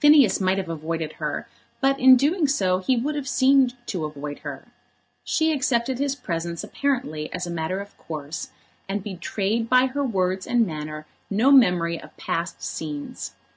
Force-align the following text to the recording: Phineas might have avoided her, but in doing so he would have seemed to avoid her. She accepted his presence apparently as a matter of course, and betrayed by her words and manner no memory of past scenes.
Phineas 0.00 0.40
might 0.40 0.58
have 0.58 0.68
avoided 0.68 1.12
her, 1.22 1.46
but 1.80 1.96
in 2.00 2.16
doing 2.16 2.48
so 2.48 2.78
he 2.78 2.96
would 2.96 3.14
have 3.14 3.28
seemed 3.28 3.76
to 3.86 4.04
avoid 4.04 4.40
her. 4.40 4.66
She 5.22 5.52
accepted 5.52 6.00
his 6.00 6.16
presence 6.16 6.64
apparently 6.64 7.32
as 7.32 7.46
a 7.46 7.52
matter 7.52 7.78
of 7.78 7.96
course, 7.96 8.48
and 8.88 9.00
betrayed 9.04 9.68
by 9.70 9.86
her 9.86 10.02
words 10.02 10.44
and 10.44 10.66
manner 10.66 11.06
no 11.30 11.52
memory 11.52 12.02
of 12.02 12.16
past 12.16 12.60
scenes. 12.64 13.34